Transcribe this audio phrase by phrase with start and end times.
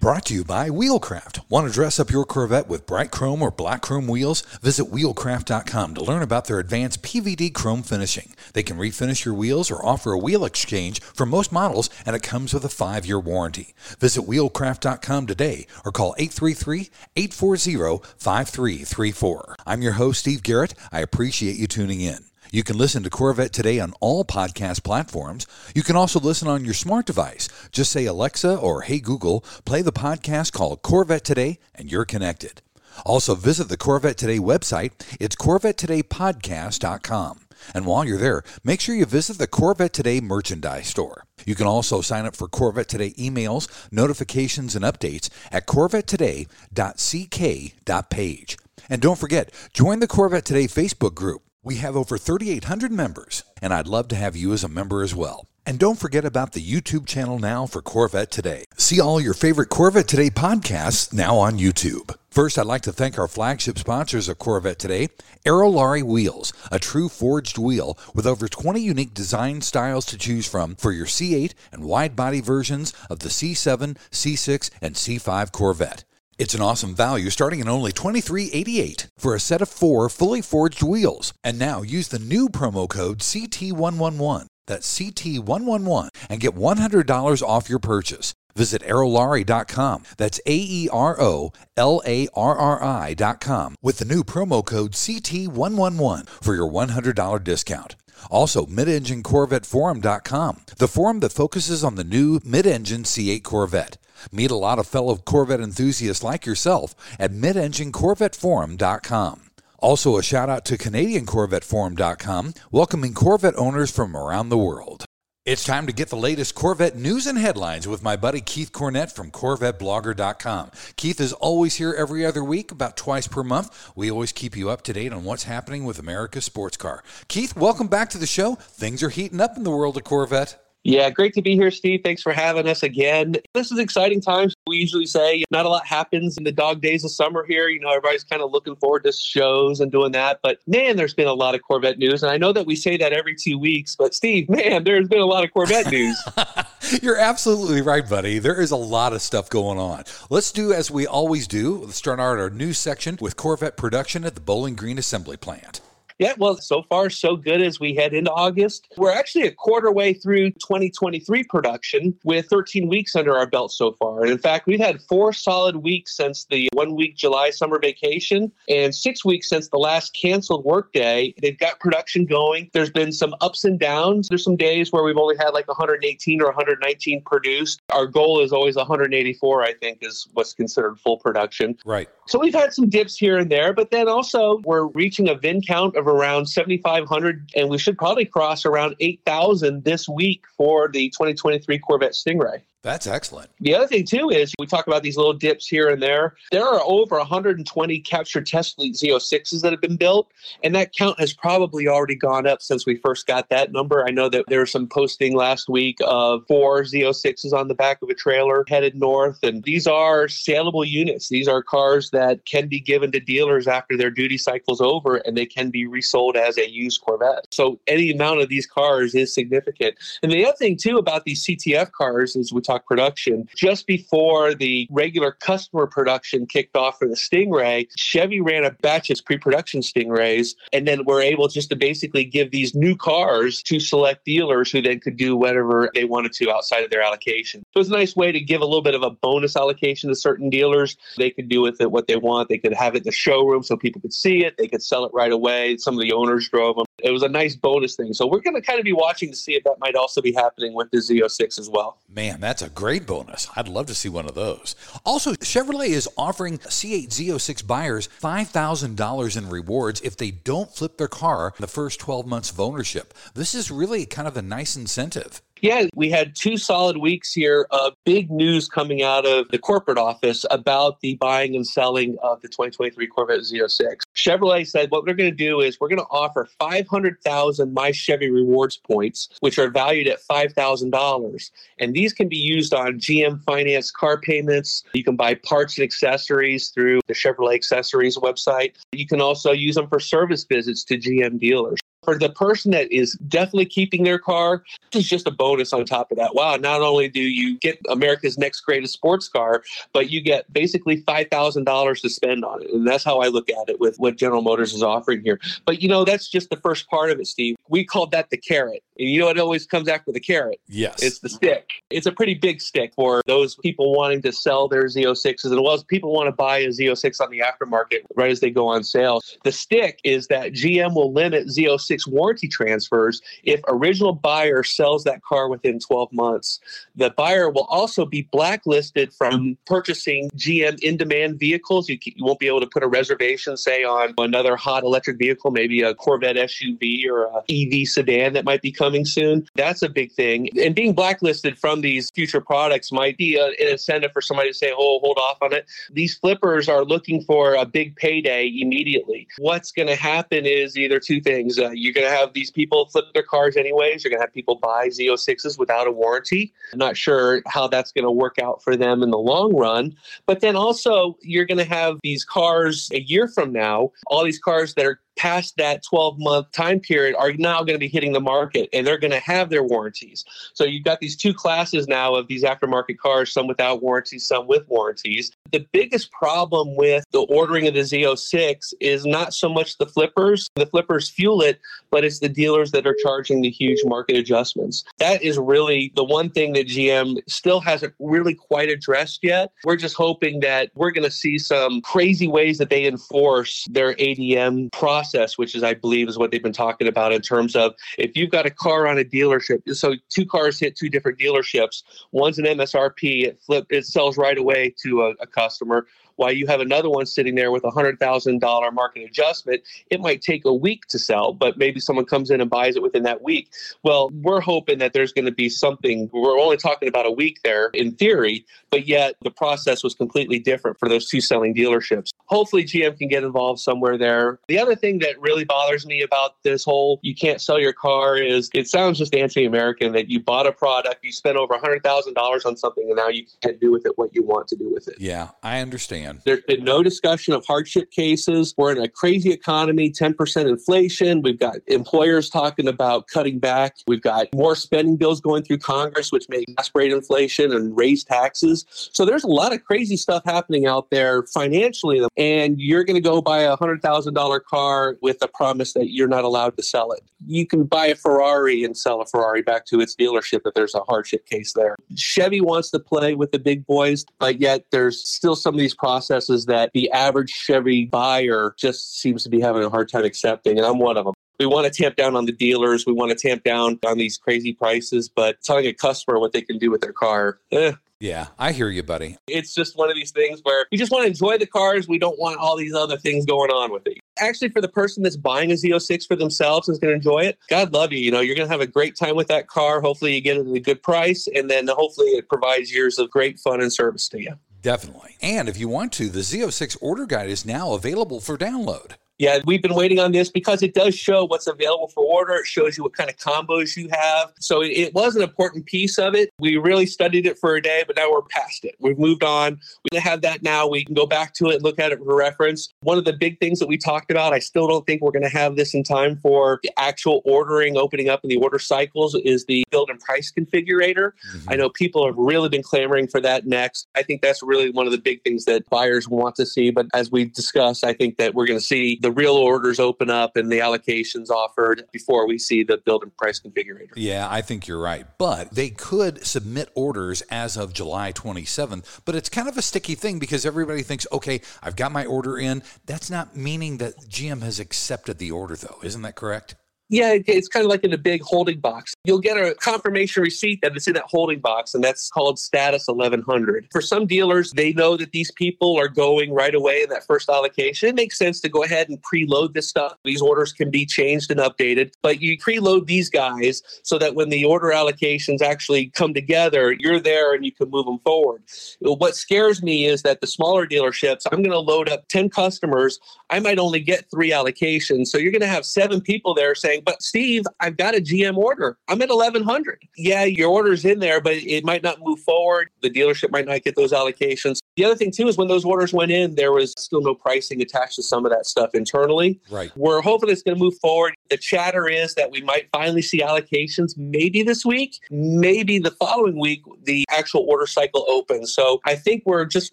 [0.00, 1.40] Brought to you by Wheelcraft.
[1.48, 4.42] Want to dress up your Corvette with bright chrome or black chrome wheels?
[4.62, 8.34] Visit wheelcraft.com to learn about their advanced PVD chrome finishing.
[8.52, 12.22] They can refinish your wheels or offer a wheel exchange for most models, and it
[12.22, 13.74] comes with a five year warranty.
[13.98, 19.56] Visit wheelcraft.com today or call 833 840 5334.
[19.66, 20.74] I'm your host, Steve Garrett.
[20.92, 22.25] I appreciate you tuning in.
[22.50, 25.46] You can listen to Corvette Today on all podcast platforms.
[25.74, 27.48] You can also listen on your smart device.
[27.72, 32.62] Just say Alexa or Hey Google, play the podcast called Corvette Today, and you're connected.
[33.04, 34.92] Also, visit the Corvette Today website.
[35.20, 37.40] It's CorvetteTodayPodcast.com.
[37.74, 41.24] And while you're there, make sure you visit the Corvette Today merchandise store.
[41.44, 48.56] You can also sign up for Corvette Today emails, notifications, and updates at corvettoday.ck.page.
[48.88, 51.45] And don't forget, join the Corvette Today Facebook group.
[51.66, 55.16] We have over 3,800 members, and I'd love to have you as a member as
[55.16, 55.48] well.
[55.66, 58.66] And don't forget about the YouTube channel now for Corvette Today.
[58.76, 62.14] See all your favorite Corvette Today podcasts now on YouTube.
[62.30, 65.08] First, I'd like to thank our flagship sponsors of Corvette Today,
[65.44, 70.76] Aerolarri Wheels, a true forged wheel with over 20 unique design styles to choose from
[70.76, 76.04] for your C8 and wide body versions of the C7, C6, and C5 Corvette.
[76.38, 80.82] It's an awesome value starting at only $23.88 for a set of four fully forged
[80.82, 81.32] wheels.
[81.42, 84.46] And now use the new promo code CT111.
[84.66, 88.34] That's CT111 and get $100 off your purchase.
[88.54, 90.02] Visit aerolarri.com.
[90.18, 94.92] That's A E R O L A R R I.com with the new promo code
[94.92, 97.96] CT111 for your $100 discount.
[98.30, 103.98] Also, midenginecorvetteforum.com, the forum that focuses on the new mid engine C8 Corvette.
[104.32, 109.42] Meet a lot of fellow Corvette enthusiasts like yourself at midenginecorvetteforum.com.
[109.78, 115.04] Also, a shout out to CanadianCorvetteForum.com, welcoming Corvette owners from around the world.
[115.44, 119.14] It's time to get the latest Corvette news and headlines with my buddy Keith Cornett
[119.14, 120.72] from CorvetteBlogger.com.
[120.96, 123.92] Keith is always here every other week, about twice per month.
[123.94, 127.04] We always keep you up to date on what's happening with America's sports car.
[127.28, 128.56] Keith, welcome back to the show.
[128.56, 130.65] Things are heating up in the world of Corvette.
[130.86, 132.02] Yeah, great to be here, Steve.
[132.04, 133.34] Thanks for having us again.
[133.54, 134.54] This is exciting times.
[134.68, 137.66] We usually say not a lot happens in the dog days of summer here.
[137.66, 140.38] You know, everybody's kind of looking forward to shows and doing that.
[140.44, 142.22] But man, there's been a lot of Corvette news.
[142.22, 145.18] And I know that we say that every two weeks, but Steve, man, there's been
[145.18, 146.22] a lot of Corvette news.
[147.02, 148.38] You're absolutely right, buddy.
[148.38, 150.04] There is a lot of stuff going on.
[150.30, 151.78] Let's do as we always do.
[151.78, 155.80] Let's start out our news section with Corvette production at the Bowling Green Assembly Plant.
[156.18, 158.88] Yeah, well, so far so good as we head into August.
[158.96, 163.92] We're actually a quarter way through 2023 production with 13 weeks under our belt so
[163.92, 164.22] far.
[164.22, 168.50] And in fact, we've had four solid weeks since the one week July summer vacation
[168.66, 171.34] and six weeks since the last canceled workday.
[171.42, 172.70] They've got production going.
[172.72, 174.28] There's been some ups and downs.
[174.28, 177.82] There's some days where we've only had like 118 or 119 produced.
[177.90, 181.76] Our goal is always 184, I think, is what's considered full production.
[181.84, 182.08] Right.
[182.26, 185.60] So we've had some dips here and there, but then also we're reaching a VIN
[185.60, 191.08] count of around 7,500, and we should probably cross around 8,000 this week for the
[191.10, 192.60] 2023 Corvette Stingray.
[192.86, 193.50] That's excellent.
[193.58, 196.36] The other thing too is we talk about these little dips here and there.
[196.52, 200.30] There are over 120 capture test fleet Z06s that have been built,
[200.62, 204.06] and that count has probably already gone up since we first got that number.
[204.06, 208.02] I know that there was some posting last week of four Z06s on the back
[208.02, 211.28] of a trailer headed north, and these are saleable units.
[211.28, 215.36] These are cars that can be given to dealers after their duty cycle's over, and
[215.36, 217.48] they can be resold as a used Corvette.
[217.50, 219.96] So any amount of these cars is significant.
[220.22, 223.48] And the other thing too about these CTF cars is we talk production.
[223.56, 229.10] Just before the regular customer production kicked off for the Stingray, Chevy ran a batch
[229.10, 233.62] of pre production Stingrays, and then we're able just to basically give these new cars
[233.62, 237.64] to select dealers who then could do whatever they wanted to outside of their allocation.
[237.72, 240.16] So it's a nice way to give a little bit of a bonus allocation to
[240.16, 240.96] certain dealers.
[241.16, 242.48] They could do with it what they want.
[242.48, 244.56] They could have it in the showroom so people could see it.
[244.58, 245.76] They could sell it right away.
[245.78, 246.86] Some of the owners drove them.
[247.02, 248.12] It was a nice bonus thing.
[248.14, 250.32] So we're going to kind of be watching to see if that might also be
[250.32, 251.98] happening with the Z06 as well.
[252.08, 253.48] Man, that's a great bonus.
[253.56, 254.74] I'd love to see one of those.
[255.04, 261.08] Also, Chevrolet is offering C8 Z06 buyers $5,000 in rewards if they don't flip their
[261.08, 263.14] car in the first 12 months of ownership.
[263.34, 265.42] This is really kind of a nice incentive.
[265.66, 269.98] Yeah, we had two solid weeks here of big news coming out of the corporate
[269.98, 274.02] office about the buying and selling of the 2023 Corvette Z06.
[274.14, 278.30] Chevrolet said what we're going to do is we're going to offer 500,000 My Chevy
[278.30, 281.50] Rewards points, which are valued at $5,000.
[281.80, 284.84] And these can be used on GM finance car payments.
[284.92, 288.74] You can buy parts and accessories through the Chevrolet Accessories website.
[288.92, 292.90] You can also use them for service visits to GM dealers for the person that
[292.92, 294.62] is definitely keeping their car,
[294.92, 296.34] this is just a bonus on top of that.
[296.34, 299.62] Wow, not only do you get America's next greatest sports car,
[299.92, 302.70] but you get basically $5,000 to spend on it.
[302.70, 305.40] And that's how I look at it with what General Motors is offering here.
[305.64, 307.56] But you know, that's just the first part of it, Steve.
[307.68, 308.82] We called that the carrot.
[308.98, 310.60] And you know what always comes after the carrot?
[310.68, 311.02] Yes.
[311.02, 311.68] It's the stick.
[311.90, 315.72] It's a pretty big stick for those people wanting to sell their Z06s as well
[315.72, 318.84] as people want to buy a Z06 on the aftermarket right as they go on
[318.84, 319.20] sale.
[319.44, 325.22] The stick is that GM will limit Z06 warranty transfers if original buyer sells that
[325.22, 326.60] car within 12 months.
[326.94, 331.88] The buyer will also be blacklisted from purchasing GM in-demand vehicles.
[331.88, 335.50] You, you won't be able to put a reservation, say, on another hot electric vehicle,
[335.50, 339.44] maybe a Corvette SUV or a EV sedan that might be coming coming soon.
[339.56, 340.48] That's a big thing.
[340.62, 344.54] And being blacklisted from these future products might be a, an incentive for somebody to
[344.54, 345.66] say, oh, hold off on it.
[345.92, 349.26] These flippers are looking for a big payday immediately.
[349.38, 351.58] What's going to happen is either two things.
[351.58, 354.04] Uh, you're going to have these people flip their cars anyways.
[354.04, 356.52] You're going to have people buy Z06s without a warranty.
[356.72, 359.96] I'm not sure how that's going to work out for them in the long run.
[360.26, 364.38] But then also, you're going to have these cars a year from now, all these
[364.38, 368.12] cars that are past that 12 month time period are now going to be hitting
[368.12, 370.24] the market and they're going to have their warranties.
[370.54, 374.46] So you've got these two classes now of these aftermarket cars, some without warranties, some
[374.46, 375.32] with warranties.
[375.52, 380.50] The biggest problem with the ordering of the Z06 is not so much the flippers,
[380.54, 381.60] the flippers fuel it,
[381.90, 384.84] but it's the dealers that are charging the huge market adjustments.
[384.98, 389.52] That is really the one thing that GM still hasn't really quite addressed yet.
[389.64, 393.94] We're just hoping that we're going to see some crazy ways that they enforce their
[393.94, 395.05] ADM process,
[395.36, 398.30] which is, I believe, is what they've been talking about in terms of if you've
[398.30, 401.82] got a car on a dealership, so two cars hit two different dealerships,
[402.12, 406.46] one's an MSRP, it flip, it sells right away to a, a customer while you
[406.46, 410.86] have another one sitting there with a $100,000 market adjustment, it might take a week
[410.86, 413.50] to sell, but maybe someone comes in and buys it within that week.
[413.82, 416.10] Well, we're hoping that there's going to be something.
[416.12, 420.38] We're only talking about a week there in theory, but yet the process was completely
[420.38, 422.10] different for those two selling dealerships.
[422.26, 424.40] Hopefully, GM can get involved somewhere there.
[424.48, 428.16] The other thing that really bothers me about this whole you can't sell your car
[428.16, 432.46] is it sounds just anti American that you bought a product, you spent over $100,000
[432.46, 434.88] on something, and now you can't do with it what you want to do with
[434.88, 434.96] it.
[434.98, 436.05] Yeah, I understand.
[436.24, 438.54] There's been no discussion of hardship cases.
[438.56, 441.22] We're in a crazy economy, 10% inflation.
[441.22, 443.76] We've got employers talking about cutting back.
[443.86, 448.64] We've got more spending bills going through Congress, which may exacerbate inflation and raise taxes.
[448.92, 452.04] So there's a lot of crazy stuff happening out there financially.
[452.16, 456.24] And you're going to go buy a $100,000 car with a promise that you're not
[456.24, 457.00] allowed to sell it.
[457.26, 460.74] You can buy a Ferrari and sell a Ferrari back to its dealership if there's
[460.74, 461.76] a hardship case there.
[461.96, 465.74] Chevy wants to play with the big boys, but yet there's still some of these
[465.74, 470.04] problems processes that the average Chevy buyer just seems to be having a hard time
[470.04, 471.14] accepting, and I'm one of them.
[471.40, 472.84] We want to tamp down on the dealers.
[472.86, 476.42] We want to tamp down on these crazy prices, but telling a customer what they
[476.42, 479.16] can do with their car, eh, yeah, I hear you, buddy.
[479.26, 481.88] It's just one of these things where we just want to enjoy the cars.
[481.88, 483.98] We don't want all these other things going on with it.
[484.18, 487.20] Actually, for the person that's buying a Z06 for themselves and is going to enjoy
[487.20, 487.98] it, God love you.
[487.98, 489.80] You know, you're going to have a great time with that car.
[489.80, 493.10] Hopefully, you get it at a good price, and then hopefully, it provides years of
[493.10, 494.34] great fun and service to you.
[494.66, 495.16] Definitely.
[495.22, 498.96] And if you want to, the Z06 order guide is now available for download.
[499.18, 502.34] Yeah, we've been waiting on this because it does show what's available for order.
[502.34, 504.32] It shows you what kind of combos you have.
[504.40, 506.30] So it, it, was an important piece of it.
[506.38, 508.74] We really studied it for a day, but now we're past it.
[508.78, 509.60] We've moved on.
[509.90, 510.66] We have that now.
[510.66, 512.68] We can go back to it and look at it for reference.
[512.80, 515.22] One of the big things that we talked about, I still don't think we're going
[515.22, 519.14] to have this in time for the actual ordering, opening up in the order cycles,
[519.14, 521.12] is the build and price configurator.
[521.34, 521.50] Mm-hmm.
[521.50, 523.86] I know people have really been clamoring for that next.
[523.94, 526.70] I think that's really one of the big things that buyers want to see.
[526.70, 530.10] But as we discussed, I think that we're going to see the real orders open
[530.10, 533.92] up and the allocations offered before we see the build and price configurator.
[533.94, 535.06] Yeah, I think you're right.
[535.16, 539.02] But they could submit orders as of July 27th.
[539.04, 542.36] But it's kind of a sticky thing because everybody thinks, okay, I've got my order
[542.36, 542.64] in.
[542.84, 545.78] That's not meaning that GM has accepted the order, though.
[545.84, 546.56] Isn't that correct?
[546.88, 548.94] Yeah, it's kind of like in a big holding box.
[549.02, 552.86] You'll get a confirmation receipt that it's in that holding box, and that's called status
[552.86, 553.66] 1100.
[553.72, 557.28] For some dealers, they know that these people are going right away in that first
[557.28, 557.88] allocation.
[557.88, 559.94] It makes sense to go ahead and preload this stuff.
[560.04, 564.28] These orders can be changed and updated, but you preload these guys so that when
[564.28, 568.44] the order allocations actually come together, you're there and you can move them forward.
[568.80, 573.00] What scares me is that the smaller dealerships, I'm going to load up 10 customers.
[573.28, 575.08] I might only get three allocations.
[575.08, 578.36] So you're going to have seven people there saying, But Steve, I've got a GM
[578.36, 578.78] order.
[578.88, 579.82] I'm at 1100.
[579.96, 582.70] Yeah, your order's in there, but it might not move forward.
[582.82, 584.58] The dealership might not get those allocations.
[584.76, 587.62] The other thing, too, is when those orders went in, there was still no pricing
[587.62, 589.40] attached to some of that stuff internally.
[589.50, 589.70] Right.
[589.76, 591.14] We're hoping it's going to move forward.
[591.30, 596.38] The chatter is that we might finally see allocations maybe this week, maybe the following
[596.38, 598.52] week, the actual order cycle opens.
[598.54, 599.72] So I think we're just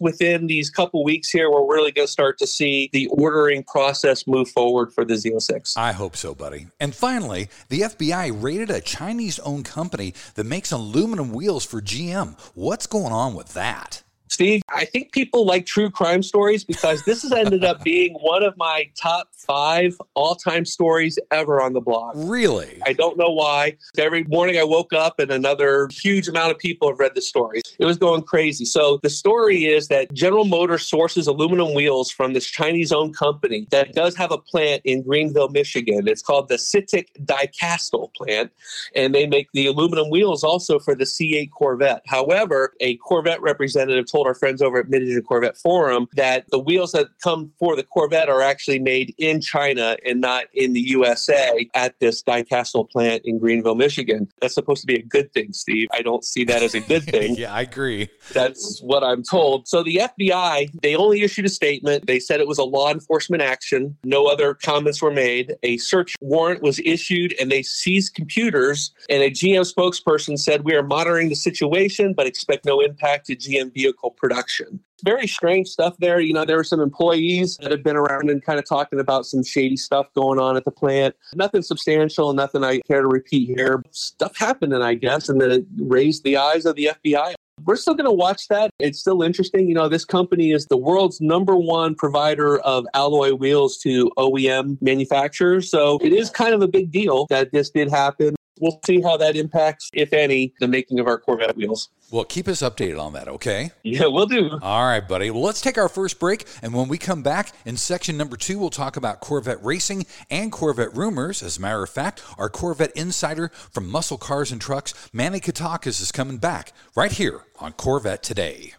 [0.00, 4.26] within these couple weeks here, we're really going to start to see the ordering process
[4.26, 5.76] move forward for the Z06.
[5.76, 6.68] I hope so, buddy.
[6.80, 12.38] And finally, the FBI raided a Chinese owned company that makes aluminum wheels for GM.
[12.54, 14.03] What's going on with that?
[14.34, 18.42] Steve, I think people like true crime stories because this has ended up being one
[18.42, 22.14] of my top five all time stories ever on the blog.
[22.16, 22.80] Really?
[22.84, 23.76] I don't know why.
[23.96, 27.62] Every morning I woke up and another huge amount of people have read the story.
[27.78, 28.64] It was going crazy.
[28.64, 33.68] So the story is that General Motors sources aluminum wheels from this Chinese owned company
[33.70, 36.08] that does have a plant in Greenville, Michigan.
[36.08, 38.50] It's called the CITIC Dicastal plant.
[38.96, 42.02] And they make the aluminum wheels also for the C8 Corvette.
[42.08, 46.92] However, a Corvette representative told our friends over at Mid Corvette Forum that the wheels
[46.92, 51.68] that come for the Corvette are actually made in China and not in the USA
[51.74, 54.28] at this Dicastal plant in Greenville, Michigan.
[54.40, 55.88] That's supposed to be a good thing, Steve.
[55.92, 57.34] I don't see that as a good thing.
[57.38, 58.08] yeah, I agree.
[58.32, 59.68] That's what I'm told.
[59.68, 62.06] So the FBI, they only issued a statement.
[62.06, 63.96] They said it was a law enforcement action.
[64.04, 65.54] No other comments were made.
[65.62, 68.92] A search warrant was issued and they seized computers.
[69.08, 73.36] And a GM spokesperson said, We are monitoring the situation, but expect no impact to
[73.36, 76.18] GM vehicle production very strange stuff there.
[76.18, 79.26] You know, there were some employees that have been around and kind of talking about
[79.26, 81.14] some shady stuff going on at the plant.
[81.34, 83.82] Nothing substantial, nothing I care to repeat here.
[83.90, 87.34] Stuff happening, I guess, and it raised the eyes of the FBI.
[87.64, 88.70] We're still going to watch that.
[88.80, 89.68] It's still interesting.
[89.68, 94.80] You know, this company is the world's number one provider of alloy wheels to OEM
[94.82, 95.70] manufacturers.
[95.70, 98.34] So it is kind of a big deal that this did happen.
[98.60, 101.90] We'll see how that impacts, if any, the making of our Corvette wheels.
[102.10, 103.72] Well, keep us updated on that, okay?
[103.82, 104.58] Yeah, we'll do.
[104.62, 105.30] All right, buddy.
[105.30, 106.46] Well, let's take our first break.
[106.62, 110.52] And when we come back in section number two, we'll talk about Corvette racing and
[110.52, 111.42] Corvette rumors.
[111.42, 116.00] As a matter of fact, our Corvette insider from Muscle Cars and Trucks, Manny Katakas,
[116.00, 118.74] is coming back right here on Corvette Today.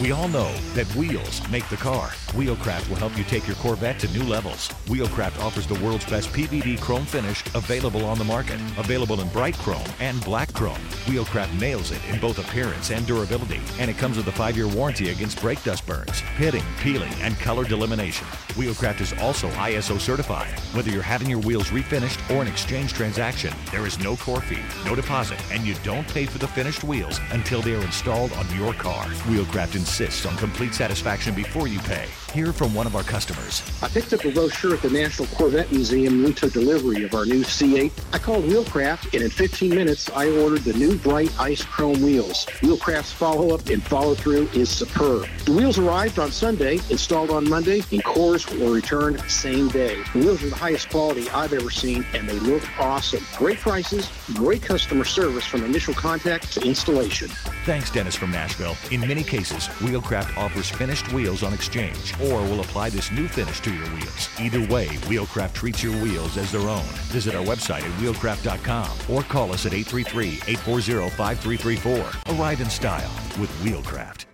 [0.00, 2.10] We all know that wheels make the car.
[2.28, 4.68] Wheelcraft will help you take your Corvette to new levels.
[4.86, 8.60] Wheelcraft offers the world's best PVD chrome finish available on the market.
[8.78, 10.78] Available in bright chrome and black chrome.
[11.06, 15.10] Wheelcraft nails it in both appearance and durability, and it comes with a five-year warranty
[15.10, 18.26] against brake dust burns, pitting, peeling, and color delamination.
[18.54, 20.60] Wheelcraft is also ISO certified.
[20.74, 24.62] Whether you're having your wheels refinished or an exchange transaction, there is no core fee,
[24.84, 28.46] no deposit, and you don't pay for the finished wheels until they are installed on
[28.56, 29.06] your car.
[29.26, 32.06] Wheelcraft insists on complete satisfaction before you pay.
[32.34, 33.62] Hear from one of our customers.
[33.82, 37.24] I picked up a brochure at the National Corvette Museum we took delivery of our
[37.24, 37.90] new C8.
[38.12, 42.44] I called Wheelcraft, and in 15 minutes, I ordered the new bright ice chrome wheels.
[42.60, 45.26] Wheelcraft's follow-up and follow-through is superb.
[45.46, 50.02] The wheels arrived on Sunday, installed on Monday, and cores were returned same day.
[50.12, 53.24] The wheels are the highest quality I've ever seen, and they look awesome.
[53.38, 57.28] Great prices, great customer service from initial contact to installation.
[57.64, 58.76] Thanks, Dennis from Nashville.
[58.90, 63.58] In many cases, Wheelcraft offers finished wheels on exchange or we'll apply this new finish
[63.60, 64.28] to your wheels.
[64.38, 66.84] Either way, Wheelcraft treats your wheels as their own.
[67.12, 72.38] Visit our website at wheelcraft.com or call us at 833-840-5334.
[72.38, 74.27] Arrive in style with Wheelcraft.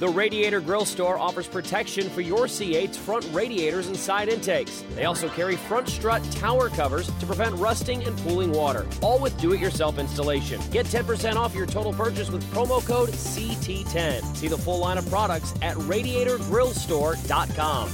[0.00, 4.82] The Radiator Grill Store offers protection for your C8's front radiators and side intakes.
[4.94, 9.38] They also carry front strut tower covers to prevent rusting and pooling water, all with
[9.38, 10.58] do it yourself installation.
[10.70, 14.36] Get 10% off your total purchase with promo code CT10.
[14.36, 17.90] See the full line of products at radiatorgrillstore.com.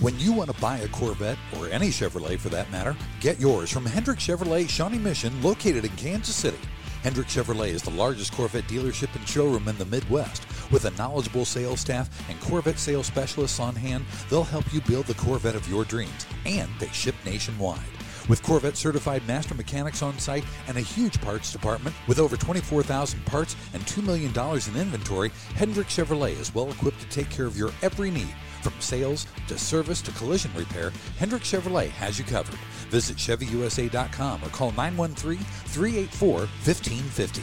[0.00, 3.70] When you want to buy a Corvette, or any Chevrolet for that matter, get yours
[3.70, 6.58] from Hendrick Chevrolet Shawnee Mission, located in Kansas City.
[7.04, 10.46] Hendrick Chevrolet is the largest Corvette dealership and showroom in the Midwest.
[10.72, 15.04] With a knowledgeable sales staff and Corvette sales specialists on hand, they'll help you build
[15.04, 17.78] the Corvette of your dreams, and they ship nationwide.
[18.26, 23.26] With Corvette certified master mechanics on site and a huge parts department with over 24,000
[23.26, 27.58] parts and $2 million in inventory, Hendrick Chevrolet is well equipped to take care of
[27.58, 28.34] your every need
[28.64, 32.58] From sales to service to collision repair, Hendrick Chevrolet has you covered.
[32.88, 37.42] Visit ChevyUSA.com or call 913 384 1550.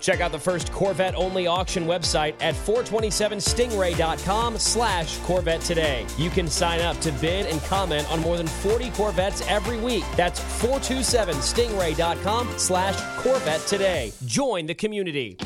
[0.00, 6.06] Check out the first Corvette only auction website at 427stingray.com slash Corvette today.
[6.16, 10.04] You can sign up to bid and comment on more than 40 Corvettes every week.
[10.16, 14.12] That's 427stingray.com slash Corvette today.
[14.24, 15.36] Join the community.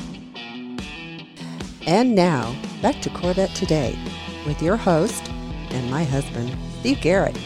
[1.87, 3.99] And now, back to Corvette Today
[4.46, 5.28] with your host
[5.70, 7.37] and my husband, Steve Garrett.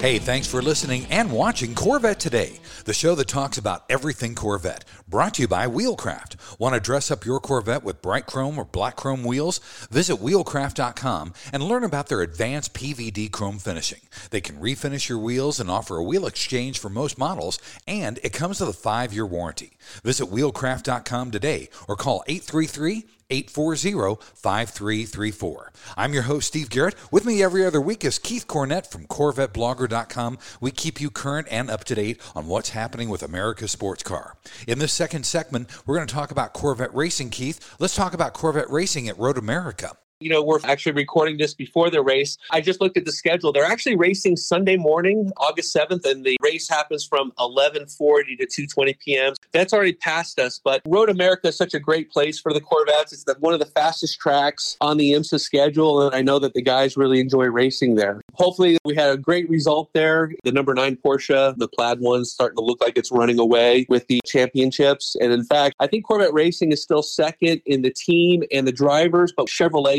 [0.00, 4.84] Hey, thanks for listening and watching Corvette Today, the show that talks about everything Corvette.
[5.08, 6.36] Brought to you by Wheelcraft.
[6.58, 9.58] Want to dress up your Corvette with bright chrome or black chrome wheels?
[9.90, 14.00] Visit wheelcraft.com and learn about their advanced PVD chrome finishing.
[14.30, 18.32] They can refinish your wheels and offer a wheel exchange for most models, and it
[18.32, 19.72] comes with a five year warranty.
[20.04, 25.72] Visit wheelcraft.com today or call 833 840 5334.
[25.96, 26.94] I'm your host, Steve Garrett.
[27.10, 30.38] With me every other week is Keith Cornett from CorvetteBlogger.com.
[30.60, 34.36] We keep you current and up to date on what's happening with America's sports car.
[34.66, 37.74] In this second segment, we're going to talk about Corvette racing, Keith.
[37.78, 39.96] Let's talk about Corvette racing at Road America.
[40.18, 42.38] You know, we're actually recording this before the race.
[42.50, 43.52] I just looked at the schedule.
[43.52, 48.98] They're actually racing Sunday morning, August 7th, and the race happens from 11:40 to 2:20
[48.98, 49.34] p.m.
[49.52, 53.12] That's already past us, but Road America is such a great place for the Corvettes.
[53.12, 56.54] It's the, one of the fastest tracks on the IMSA schedule, and I know that
[56.54, 58.22] the guys really enjoy racing there.
[58.32, 60.32] Hopefully, we had a great result there.
[60.44, 64.06] The number nine Porsche, the plaid one's starting to look like it's running away with
[64.06, 65.14] the championships.
[65.20, 68.72] And in fact, I think Corvette Racing is still second in the team and the
[68.72, 69.50] drivers, but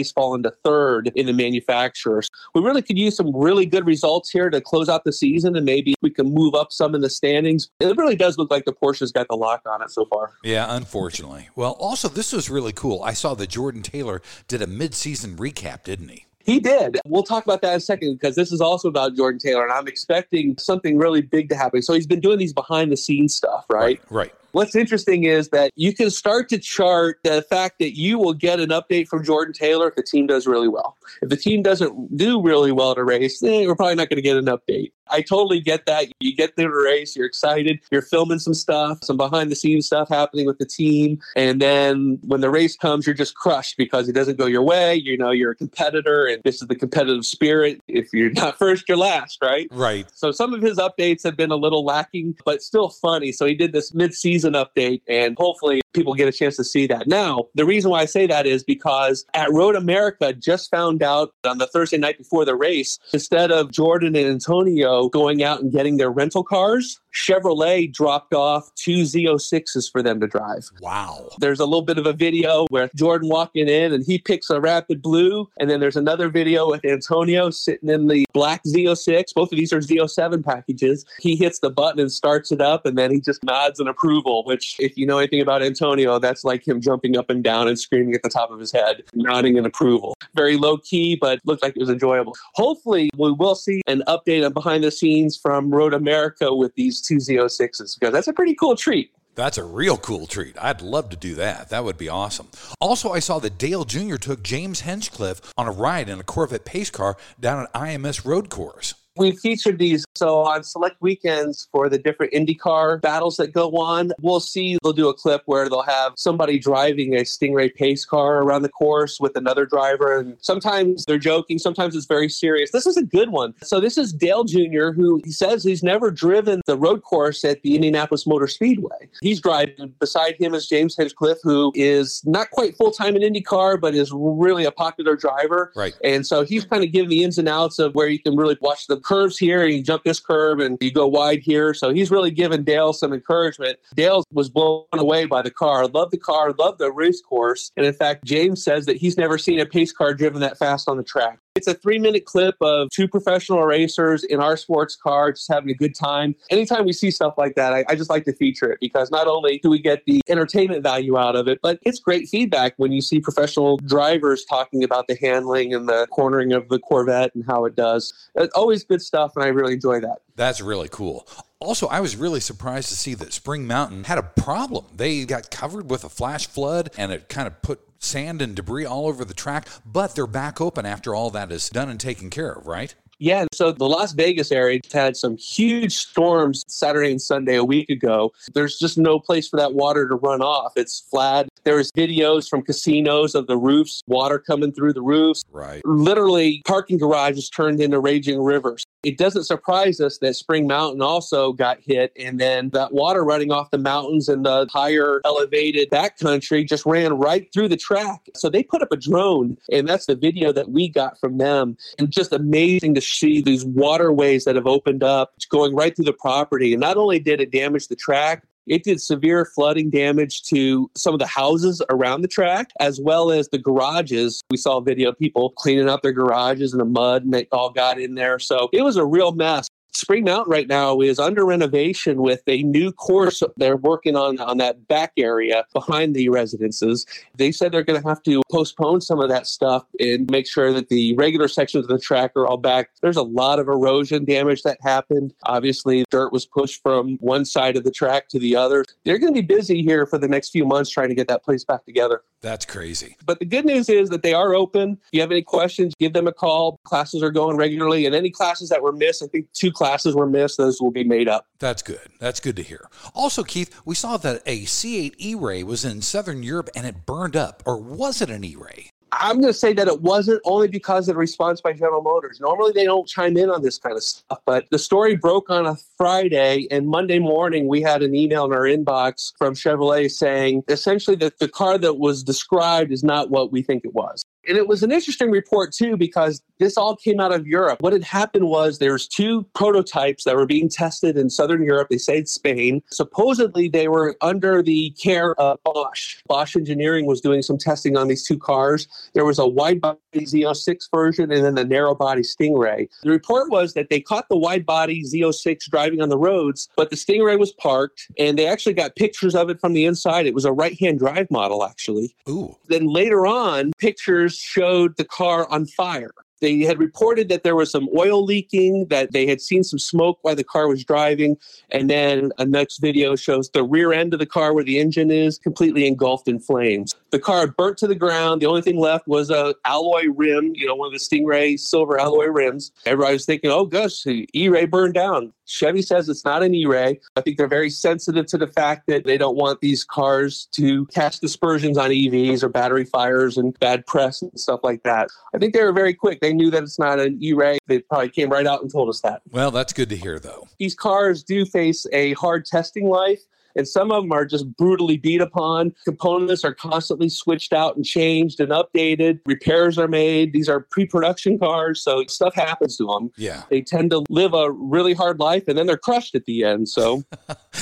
[0.08, 2.30] Chevrolet's fallen to third in the manufacturers.
[2.54, 5.66] We really could use some really good results here to close out the season, and
[5.66, 7.70] maybe we can move up some in the standings.
[7.80, 10.32] It really does look like the Porsche's got the lock on it so far.
[10.44, 11.50] Yeah, unfortunately.
[11.56, 13.02] Well, also, this was really cool.
[13.04, 16.26] I saw that Jordan Taylor did a mid-season recap, didn't he?
[16.44, 16.98] He did.
[17.06, 19.74] We'll talk about that in a second because this is also about Jordan Taylor, and
[19.74, 21.82] I'm expecting something really big to happen.
[21.82, 24.00] So he's been doing these behind the scenes stuff, right?
[24.10, 24.32] Right.
[24.32, 24.34] right.
[24.58, 28.60] What's interesting is that you can start to chart the fact that you will get
[28.60, 30.98] an update from Jordan Taylor if the team does really well.
[31.22, 34.18] If the team doesn't do really well at a race, eh, we're probably not going
[34.18, 34.94] to get an update.
[35.10, 36.08] I totally get that.
[36.20, 40.10] You get the race, you're excited, you're filming some stuff, some behind the scenes stuff
[40.10, 41.20] happening with the team.
[41.36, 44.96] And then when the race comes, you're just crushed because it doesn't go your way.
[44.96, 47.82] You know, you're a competitor and this is the competitive spirit.
[47.88, 49.68] If you're not first, you're last, right?
[49.72, 50.08] Right.
[50.14, 53.32] So some of his updates have been a little lacking, but still funny.
[53.32, 56.88] So he did this mid season update and hopefully people get a chance to see
[56.88, 57.08] that.
[57.08, 61.34] Now, the reason why I say that is because at Road America just found out
[61.44, 65.72] on the Thursday night before the race, instead of Jordan and Antonio going out and
[65.72, 70.70] getting their rental cars, Chevrolet dropped off two Z06s for them to drive.
[70.82, 71.30] Wow.
[71.40, 74.62] There's a little bit of a video with Jordan walking in and he picks a
[74.62, 75.50] Rapid Blue.
[75.60, 79.34] And then there's another video with Antonio sitting in the black Z06.
[79.34, 81.06] Both of these are Z07 packages.
[81.20, 82.86] He hits the button and starts it up.
[82.86, 86.44] And then he just nods in approval, which, if you know anything about Antonio, that's
[86.44, 89.58] like him jumping up and down and screaming at the top of his head, nodding
[89.58, 90.16] in approval.
[90.36, 92.36] Very low key, but looked like it was enjoyable.
[92.54, 97.02] Hopefully, we will see an update on behind the scenes from Road America with these
[97.02, 99.12] two Z06s because that's a pretty cool treat.
[99.36, 100.58] That's a real cool treat.
[100.60, 101.70] I'd love to do that.
[101.70, 102.48] That would be awesome.
[102.82, 104.16] Also, I saw that Dale Jr.
[104.16, 108.50] took James Hinchcliffe on a ride in a Corvette pace car down at IMS Road
[108.50, 108.96] Course.
[109.18, 114.12] We featured these so on select weekends for the different IndyCar battles that go on.
[114.22, 118.44] We'll see they'll do a clip where they'll have somebody driving a Stingray pace car
[118.44, 120.18] around the course with another driver.
[120.18, 122.72] And sometimes they're joking, sometimes it's very serious.
[122.72, 123.54] This is a good one.
[123.64, 127.62] So this is Dale Jr., who he says he's never driven the road course at
[127.62, 129.10] the Indianapolis Motor Speedway.
[129.22, 129.94] He's driving.
[130.00, 134.12] Beside him is James Hinchcliffe, who is not quite full time in IndyCar, but is
[134.14, 135.72] really a popular driver.
[135.76, 135.96] Right.
[136.04, 138.58] And so he's kind of giving the ins and outs of where you can really
[138.62, 141.74] watch the curves here and you jump this curve and you go wide here.
[141.74, 143.80] So he's really giving Dale some encouragement.
[143.96, 147.72] Dale was blown away by the car, loved the car, loved the race course.
[147.78, 150.90] And in fact, James says that he's never seen a pace car driven that fast
[150.90, 151.40] on the track.
[151.58, 155.72] It's a three minute clip of two professional racers in our sports car just having
[155.72, 156.36] a good time.
[156.52, 159.26] Anytime we see stuff like that, I, I, just like to feature it because not
[159.26, 162.92] only do we get the entertainment value out of it, but it's great feedback when
[162.92, 167.44] you see professional drivers talking about the handling and the cornering of the Corvette and
[167.48, 168.14] how it does.
[168.36, 170.20] It's always good stuff, and I really enjoy that.
[170.36, 171.28] That's really cool.
[171.60, 174.86] Also, I was really surprised to see that Spring Mountain had a problem.
[174.96, 178.86] They got covered with a flash flood and it kind of put sand and debris
[178.86, 182.30] all over the track, but they're back open after all that is done and taken
[182.30, 182.96] care of, right?
[183.20, 187.90] Yeah, so the Las Vegas area had some huge storms Saturday and Sunday a week
[187.90, 188.32] ago.
[188.54, 190.74] There's just no place for that water to run off.
[190.76, 191.48] It's flat.
[191.64, 195.44] There's videos from casinos of the roofs, water coming through the roofs.
[195.52, 195.82] Right.
[195.84, 198.84] Literally, parking garages turned into raging rivers.
[199.08, 203.54] It doesn't surprise us that Spring Mountain also got hit, and then that water running
[203.54, 208.28] off the mountains and the higher elevated backcountry just ran right through the track.
[208.36, 211.78] So they put up a drone, and that's the video that we got from them.
[211.98, 216.12] And just amazing to see these waterways that have opened up going right through the
[216.12, 216.74] property.
[216.74, 221.14] And not only did it damage the track, it did severe flooding damage to some
[221.14, 224.42] of the houses around the track, as well as the garages.
[224.52, 227.72] We saw video of people cleaning up their garages in the mud and they all
[227.72, 228.40] got in there.
[228.40, 229.68] So it was a real mess.
[229.98, 234.60] Spring Mountain right now is under renovation with a new course they're working on on
[234.60, 237.08] that back area behind the residences.
[237.36, 240.72] They said they're going to have to postpone some of that stuff and make sure
[240.72, 242.92] that the regular sections of the track are all back.
[243.02, 245.34] There's a lot of erosion damage that happened.
[245.46, 248.86] Obviously, dirt was pushed from one side of the track to the other.
[249.04, 251.44] They're going to be busy here for the next few months trying to get that
[251.44, 252.22] place back together.
[252.42, 253.18] That's crazy.
[253.26, 255.00] But the good news is that they are open.
[255.06, 256.80] If you have any questions, give them a call.
[256.84, 260.28] Classes are going regularly, and any classes that were missed, I think two classes were
[260.28, 261.48] missed, those will be made up.
[261.60, 262.10] That's good.
[262.20, 262.90] That's good to hear.
[263.16, 267.06] Also, Keith, we saw that a C8 E Ray was in Southern Europe and it
[267.06, 268.92] burned up, or was it an E Ray?
[269.14, 272.40] I'm going to say that it wasn't only because of the response by General Motors.
[272.42, 275.66] Normally, they don't chime in on this kind of stuff, but the story broke on
[275.66, 280.64] a Friday, and Monday morning, we had an email in our inbox from Chevrolet saying
[280.68, 284.24] essentially that the car that was described is not what we think it was.
[284.48, 287.82] And it was an interesting report too because this all came out of Europe.
[287.82, 291.90] What had happened was there's two prototypes that were being tested in southern Europe.
[291.90, 292.82] They say it's Spain.
[292.90, 296.18] Supposedly they were under the care of Bosch.
[296.28, 298.88] Bosch Engineering was doing some testing on these two cars.
[299.14, 302.88] There was a wide body Z06 version and then the narrow body Stingray.
[303.04, 306.90] The report was that they caught the wide body Z06 driving on the roads, but
[306.90, 310.26] the Stingray was parked and they actually got pictures of it from the inside.
[310.26, 312.16] It was a right-hand drive model actually.
[312.30, 312.56] Ooh.
[312.68, 316.12] Then later on, pictures showed the car on fire.
[316.40, 320.20] They had reported that there was some oil leaking, that they had seen some smoke
[320.22, 321.38] while the car was driving.
[321.72, 325.10] And then a next video shows the rear end of the car where the engine
[325.10, 326.96] is completely engulfed in flames.
[327.10, 328.42] The car burnt to the ground.
[328.42, 332.00] The only thing left was a alloy rim, you know, one of the Stingray silver
[332.00, 332.72] alloy rims.
[332.86, 335.34] Everybody was thinking, oh gosh, E-Ray burned down.
[335.48, 337.00] Chevy says it's not an E-Ray.
[337.16, 340.86] I think they're very sensitive to the fact that they don't want these cars to
[340.88, 345.08] cast dispersions on EVs or battery fires and bad press and stuff like that.
[345.34, 346.20] I think they were very quick.
[346.20, 347.58] They knew that it's not an E-Ray.
[347.68, 349.22] They probably came right out and told us that.
[349.32, 350.48] Well, that's good to hear, though.
[350.60, 353.22] These cars do face a hard testing life
[353.58, 355.74] and some of them are just brutally beat upon.
[355.84, 359.20] Components are constantly switched out and changed and updated.
[359.26, 360.32] Repairs are made.
[360.32, 363.12] These are pre-production cars, so stuff happens to them.
[363.18, 366.44] Yeah, they tend to live a really hard life, and then they're crushed at the
[366.44, 366.70] end.
[366.70, 367.04] So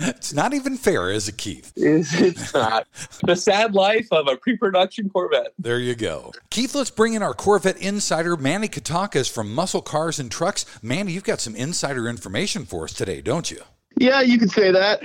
[0.00, 1.72] it's not even fair, is it, Keith?
[2.24, 2.86] It's not
[3.24, 5.52] the sad life of a pre-production Corvette.
[5.58, 6.74] There you go, Keith.
[6.74, 10.64] Let's bring in our Corvette insider, Manny Katakas from Muscle Cars and Trucks.
[10.82, 13.62] Manny, you've got some insider information for us today, don't you?
[13.96, 15.02] Yeah, you could say that.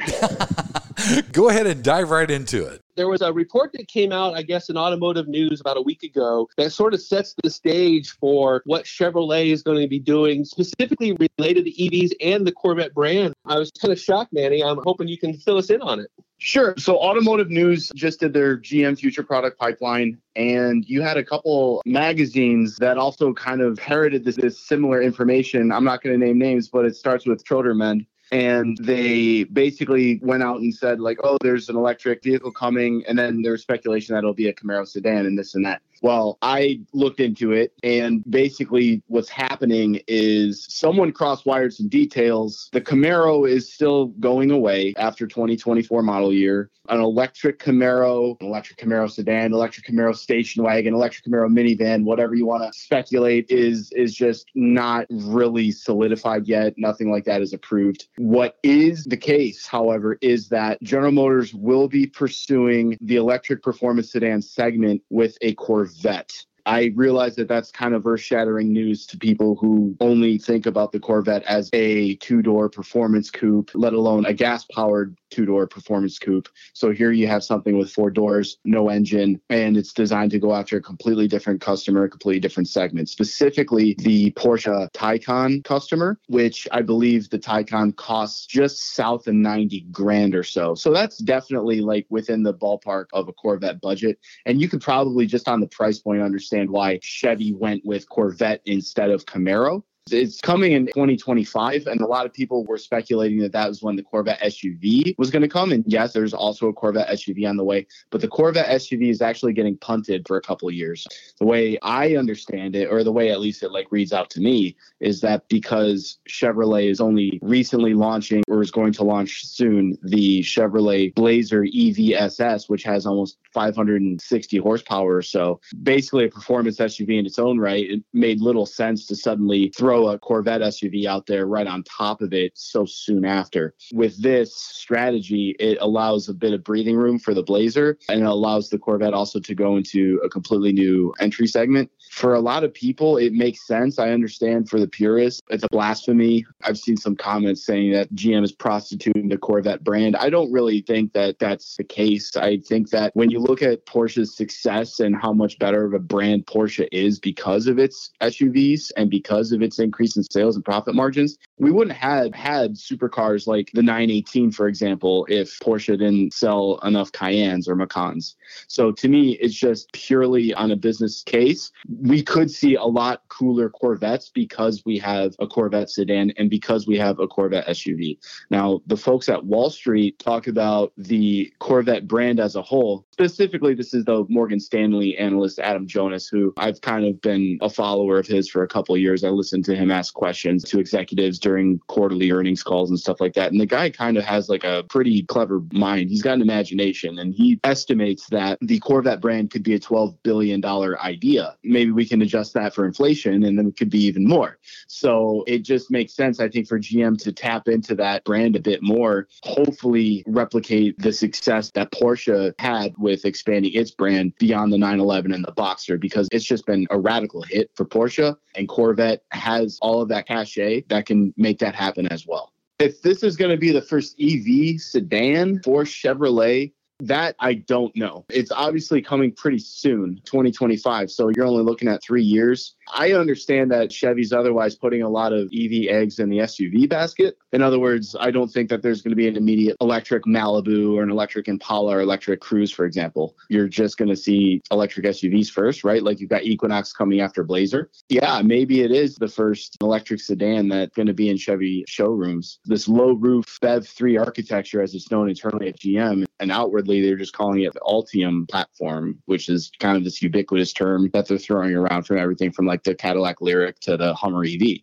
[1.32, 2.82] Go ahead and dive right into it.
[2.96, 6.04] There was a report that came out, I guess, in automotive news about a week
[6.04, 10.44] ago that sort of sets the stage for what Chevrolet is going to be doing,
[10.44, 13.34] specifically related to EVs and the Corvette brand.
[13.46, 14.62] I was kind of shocked, Manny.
[14.62, 16.12] I'm hoping you can fill us in on it.
[16.40, 16.74] Sure.
[16.78, 21.82] So, Automotive News just did their GM Future Product Pipeline, and you had a couple
[21.86, 25.72] magazines that also kind of parroted this, this similar information.
[25.72, 30.44] I'm not going to name names, but it starts with Troderman and they basically went
[30.44, 34.20] out and said like oh there's an electric vehicle coming and then there's speculation that
[34.20, 38.24] it'll be a camaro sedan and this and that well, I looked into it, and
[38.30, 42.70] basically, what's happening is someone cross wired some details.
[42.72, 46.70] The Camaro is still going away after 2024 model year.
[46.90, 52.34] An electric Camaro, an electric Camaro sedan, electric Camaro station wagon, electric Camaro minivan, whatever
[52.34, 56.74] you want to speculate, is is just not really solidified yet.
[56.78, 58.08] Nothing like that is approved.
[58.18, 64.12] What is the case, however, is that General Motors will be pursuing the electric performance
[64.12, 65.89] sedan segment with a Corvette.
[65.90, 66.46] Corvette.
[66.70, 70.92] I realize that that's kind of earth shattering news to people who only think about
[70.92, 75.66] the Corvette as a two door performance coupe, let alone a gas powered two door
[75.66, 76.48] performance coupe.
[76.74, 80.54] So here you have something with four doors, no engine, and it's designed to go
[80.54, 86.68] after a completely different customer, a completely different segment, specifically the Porsche Taycan customer, which
[86.72, 90.76] I believe the Taycan costs just south of 90 grand or so.
[90.76, 94.20] So that's definitely like within the ballpark of a Corvette budget.
[94.46, 98.62] And you could probably just on the price point understand why Chevy went with Corvette
[98.66, 99.84] instead of Camaro.
[100.12, 103.96] It's coming in 2025, and a lot of people were speculating that that was when
[103.96, 105.72] the Corvette SUV was going to come.
[105.72, 109.22] And yes, there's also a Corvette SUV on the way, but the Corvette SUV is
[109.22, 111.08] actually getting punted for a couple of years.
[111.40, 114.42] The way I understand it, or the way at least it like reads out to
[114.42, 119.98] me, is that because Chevrolet is only recently launching or is going to launch soon
[120.04, 126.78] the Chevrolet Blazer EV SS, which has almost 560 horsepower or so, basically a performance
[126.78, 127.90] SUV in its own right.
[127.90, 132.22] It made little sense to suddenly throw a Corvette SUV out there right on top
[132.22, 133.76] of it so soon after.
[133.94, 138.26] With this strategy, it allows a bit of breathing room for the Blazer and it
[138.26, 141.92] allows the Corvette also to go into a completely new entry segment.
[142.12, 144.00] For a lot of people, it makes sense.
[144.00, 146.46] I understand for the purists, it's a blasphemy.
[146.64, 150.16] I've seen some comments saying that GM is prostituting the Corvette brand.
[150.16, 152.36] I don't really think that that's the case.
[152.36, 156.00] I think that when you look at Porsche's success and how much better of a
[156.00, 160.64] brand Porsche is because of its SUVs and because of its increase in sales and
[160.64, 166.34] profit margins, we wouldn't have had supercars like the 918, for example, if Porsche didn't
[166.34, 168.36] sell enough Cayennes or Macans.
[168.68, 171.72] So to me, it's just purely on a business case.
[172.02, 176.86] We could see a lot cooler Corvettes because we have a Corvette sedan and because
[176.86, 178.18] we have a Corvette SUV.
[178.52, 183.06] Now, the folks at Wall Street talk about the Corvette brand as a whole.
[183.14, 187.70] Specifically, this is the Morgan Stanley analyst Adam Jonas, who I've kind of been a
[187.70, 189.24] follower of his for a couple years.
[189.24, 193.34] I listened to him ask questions to executives during quarterly earnings calls and stuff like
[193.34, 193.52] that.
[193.52, 196.10] And the guy kind of has like a pretty clever mind.
[196.10, 200.18] He's got an imagination and he estimates that the Corvette brand could be a $12
[200.24, 201.56] billion idea.
[201.64, 204.58] Maybe we can adjust that for inflation and then it could be even more.
[204.88, 208.60] So it just makes sense, I think, for GM to tap into that brand a
[208.60, 214.78] bit more, hopefully replicate the success that Porsche had with expanding its brand beyond the
[214.78, 219.24] 911 and the Boxster because it's just been a radical hit for Porsche and Corvette
[219.32, 222.54] has all of that cachet that can make that happen as well.
[222.80, 227.96] If this is going to be the first EV sedan for Chevrolet, that I don't
[227.96, 228.26] know.
[228.30, 231.12] It's obviously coming pretty soon, 2025.
[231.12, 232.76] So you're only looking at three years.
[232.94, 237.38] I understand that Chevy's otherwise putting a lot of EV eggs in the SUV basket.
[237.52, 240.94] In other words, I don't think that there's going to be an immediate electric Malibu
[240.94, 243.36] or an electric Impala or electric Cruze, for example.
[243.50, 246.04] You're just going to see electric SUVs first, right?
[246.04, 247.90] Like you've got Equinox coming after Blazer.
[248.10, 252.60] Yeah, maybe it is the first electric sedan that's going to be in Chevy showrooms.
[252.66, 257.34] This low roof BEV3 architecture, as it's known internally at GM, and outwardly they're just
[257.34, 261.76] calling it the Ultium platform, which is kind of this ubiquitous term that they're throwing
[261.76, 264.80] around from everything from like like the Cadillac Lyriq to the Hummer EV.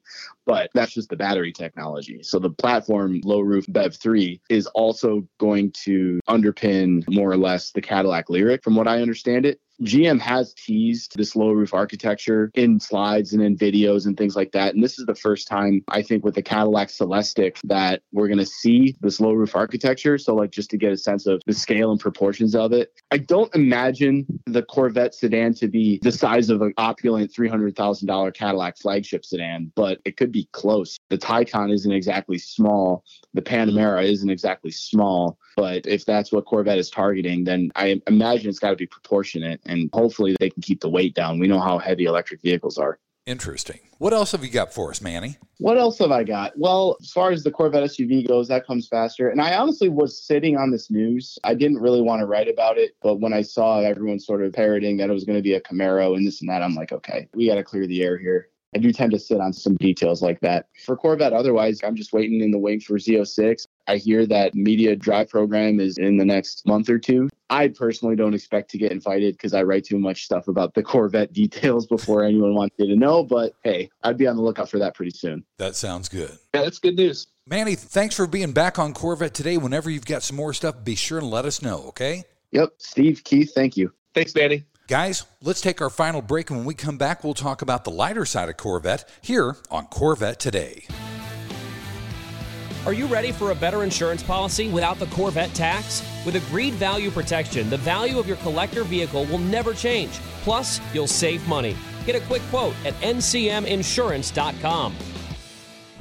[0.46, 2.22] But that's just the battery technology.
[2.22, 7.82] So the platform low roof BEV3 is also going to underpin more or less the
[7.82, 9.60] Cadillac Lyriq, from what I understand it.
[9.82, 14.52] GM has teased this low roof architecture in slides and in videos and things like
[14.52, 14.74] that.
[14.74, 18.38] And this is the first time I think with the Cadillac Celestiq that we're going
[18.38, 20.16] to see this low roof architecture.
[20.16, 23.18] So, like, just to get a sense of the scale and proportions of it, I
[23.18, 29.24] don't imagine the Corvette sedan to be the size of an opulent $300,000 Cadillac flagship
[29.26, 30.98] sedan, but it could be close.
[31.08, 33.04] The Taycan isn't exactly small.
[33.32, 35.38] The Panamera isn't exactly small.
[35.56, 39.60] But if that's what Corvette is targeting, then I imagine it's got to be proportionate
[39.64, 41.38] and hopefully they can keep the weight down.
[41.38, 42.98] We know how heavy electric vehicles are.
[43.24, 43.80] Interesting.
[43.98, 45.36] What else have you got for us, Manny?
[45.58, 46.52] What else have I got?
[46.56, 49.30] Well, as far as the Corvette SUV goes, that comes faster.
[49.30, 51.36] And I honestly was sitting on this news.
[51.42, 54.52] I didn't really want to write about it, but when I saw everyone sort of
[54.52, 56.92] parroting that it was going to be a Camaro and this and that, I'm like,
[56.92, 58.50] okay, we got to clear the air here.
[58.76, 60.66] I do tend to sit on some details like that.
[60.84, 63.66] For Corvette, otherwise, I'm just waiting in the wings for Z06.
[63.88, 67.30] I hear that media drive program is in the next month or two.
[67.48, 70.82] I personally don't expect to get invited because I write too much stuff about the
[70.92, 73.24] Corvette details before anyone wants you to know.
[73.24, 75.42] But hey, I'd be on the lookout for that pretty soon.
[75.56, 76.36] That sounds good.
[76.52, 77.28] Yeah, that's good news.
[77.46, 79.56] Manny, thanks for being back on Corvette today.
[79.56, 82.24] Whenever you've got some more stuff, be sure and let us know, okay?
[82.50, 82.74] Yep.
[82.76, 83.90] Steve, Keith, thank you.
[84.12, 84.64] Thanks, Manny.
[84.88, 87.90] Guys, let's take our final break, and when we come back, we'll talk about the
[87.90, 90.86] lighter side of Corvette here on Corvette Today.
[92.84, 96.04] Are you ready for a better insurance policy without the Corvette tax?
[96.24, 100.12] With agreed value protection, the value of your collector vehicle will never change.
[100.44, 101.76] Plus, you'll save money.
[102.04, 104.94] Get a quick quote at ncminsurance.com.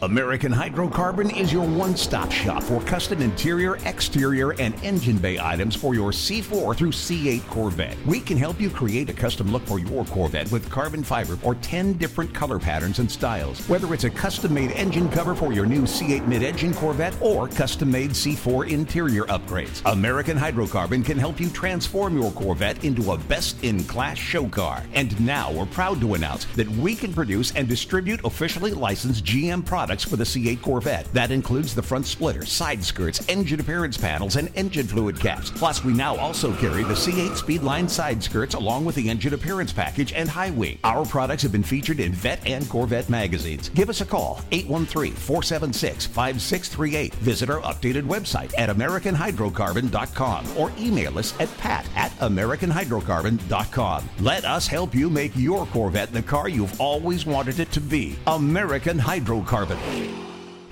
[0.06, 5.76] American Hydrocarbon is your one stop shop for custom interior, exterior, and engine bay items
[5.76, 7.98] for your C4 through C8 Corvette.
[8.06, 11.56] We can help you create a custom look for your Corvette with carbon fiber or
[11.56, 13.68] 10 different color patterns and styles.
[13.68, 17.48] Whether it's a custom made engine cover for your new C8 mid engine Corvette or
[17.48, 23.18] custom made C4 interior upgrades, American Hydrocarbon can help you transform your Corvette into a
[23.18, 24.84] best in class show car.
[24.94, 29.66] And now we're proud to announce that we can produce and distribute officially licensed GM
[29.66, 31.06] products products for the C8 Corvette.
[31.14, 35.50] That includes the front splitter, side skirts, engine appearance panels, and engine fluid caps.
[35.52, 39.72] Plus, we now also carry the C8 Speedline side skirts along with the engine appearance
[39.72, 40.78] package and high wing.
[40.84, 43.70] Our products have been featured in Vette and Corvette magazines.
[43.70, 47.14] Give us a call, 813-476-5638.
[47.16, 54.10] Visit our updated website at AmericanHydrocarbon.com or email us at pat at AmericanHydrocarbon.com.
[54.20, 58.16] Let us help you make your Corvette the car you've always wanted it to be.
[58.28, 60.25] American Hydrocarbon happen.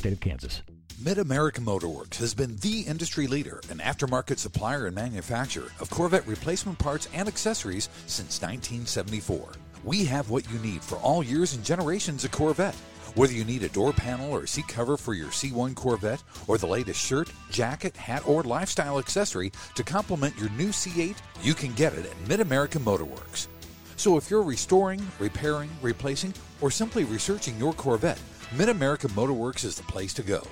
[0.00, 0.62] state of Kansas.
[1.04, 6.26] Mid America Motorworks has been the industry leader and aftermarket supplier and manufacturer of Corvette
[6.26, 9.52] replacement parts and accessories since 1974.
[9.84, 12.74] We have what you need for all years and generations of Corvette.
[13.14, 16.66] Whether you need a door panel or seat cover for your C1 Corvette, or the
[16.66, 21.92] latest shirt, jacket, hat, or lifestyle accessory to complement your new C8, you can get
[21.92, 23.48] it at Mid America Motorworks.
[23.96, 28.20] So if you're restoring, repairing, replacing, or simply researching your Corvette,
[28.52, 30.42] Mid America Motorworks is the place to go.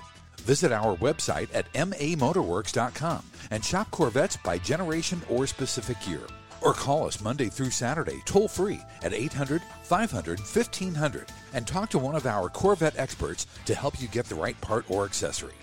[0.43, 6.23] Visit our website at mamotorworks.com and shop Corvettes by generation or specific year.
[6.61, 11.99] Or call us Monday through Saturday toll free at 800 500 1500 and talk to
[11.99, 15.55] one of our Corvette experts to help you get the right part or accessory.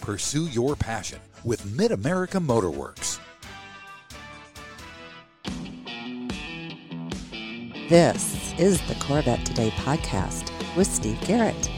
[0.00, 3.18] Pursue your passion with Mid America Motorworks.
[7.90, 11.70] This is the Corvette Today podcast with Steve Garrett.